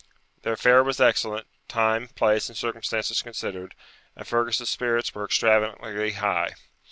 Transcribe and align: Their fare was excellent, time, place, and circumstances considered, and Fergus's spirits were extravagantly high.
Their 0.41 0.55
fare 0.57 0.83
was 0.83 0.99
excellent, 0.99 1.45
time, 1.67 2.07
place, 2.07 2.49
and 2.49 2.57
circumstances 2.57 3.21
considered, 3.21 3.75
and 4.15 4.27
Fergus's 4.27 4.67
spirits 4.71 5.13
were 5.13 5.25
extravagantly 5.25 6.13
high. 6.13 6.55